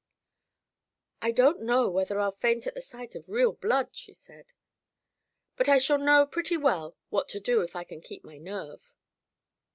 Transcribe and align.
"I 1.21 1.29
don't 1.29 1.61
know 1.61 1.87
whether 1.87 2.19
I'll 2.19 2.31
faint 2.31 2.65
at 2.65 2.73
the 2.73 2.81
sight 2.81 3.13
of 3.13 3.29
real 3.29 3.51
blood," 3.53 3.89
she 3.95 4.15
said, 4.15 4.51
"but 5.55 5.69
I 5.69 5.77
shall 5.77 5.99
know 5.99 6.25
pretty 6.25 6.57
well 6.57 6.97
what 7.09 7.29
to 7.29 7.39
do 7.39 7.61
if 7.61 7.75
I 7.75 7.83
can 7.83 8.01
keep 8.01 8.23
my 8.23 8.39
nerve." 8.39 8.95